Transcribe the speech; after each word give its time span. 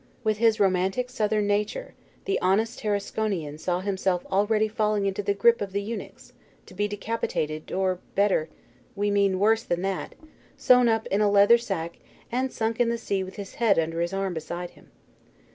With 0.23 0.39
his 0.39 0.59
romantic 0.59 1.11
southern 1.11 1.45
nature, 1.45 1.93
the 2.25 2.41
honest 2.41 2.79
Tarasconian 2.79 3.59
saw 3.59 3.81
himself 3.81 4.25
already 4.31 4.67
falling 4.67 5.05
into 5.05 5.21
the 5.21 5.35
grip 5.35 5.61
of 5.61 5.73
the 5.73 5.81
eunuchs, 5.83 6.33
to 6.65 6.73
be 6.73 6.87
decapitated, 6.87 7.71
or 7.71 7.99
better 8.15 8.49
we 8.95 9.11
mean, 9.11 9.37
worse 9.37 9.61
than 9.61 9.83
that, 9.83 10.15
sewn 10.57 10.89
up 10.89 11.05
in 11.11 11.21
a 11.21 11.29
leather 11.29 11.59
sack 11.59 11.99
and 12.31 12.51
sunk 12.51 12.79
in 12.79 12.89
the 12.89 12.97
sea 12.97 13.23
with 13.23 13.35
his 13.35 13.53
head 13.61 13.77
under 13.77 14.01
his 14.01 14.11
arm 14.11 14.33
beside 14.33 14.71
him. 14.71 14.89